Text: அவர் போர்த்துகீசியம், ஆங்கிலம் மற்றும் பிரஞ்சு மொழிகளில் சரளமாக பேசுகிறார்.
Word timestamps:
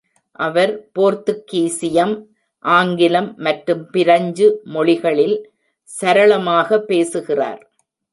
அவர் 0.39 0.71
போர்த்துகீசியம், 0.95 2.13
ஆங்கிலம் 2.65 3.29
மற்றும் 3.37 3.83
பிரஞ்சு 3.89 4.47
மொழிகளில் 4.75 5.37
சரளமாக 5.89 6.79
பேசுகிறார். 6.89 7.61